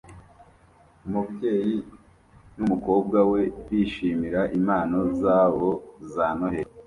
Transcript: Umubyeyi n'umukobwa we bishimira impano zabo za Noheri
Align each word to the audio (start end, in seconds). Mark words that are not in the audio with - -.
Umubyeyi 1.05 1.77
n'umukobwa 2.57 3.19
we 3.31 3.41
bishimira 3.67 4.41
impano 4.57 4.97
zabo 5.21 5.69
za 6.13 6.27
Noheri 6.37 6.71